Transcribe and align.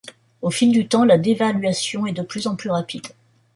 Au 0.41 0.49
fil 0.49 0.71
du 0.71 0.87
temps, 0.87 1.05
la 1.05 1.19
dévaluation 1.19 2.07
est 2.07 2.11
de 2.11 2.23
plus 2.23 2.47
en 2.47 2.55
plus 2.55 2.71
rapide. 2.71 3.05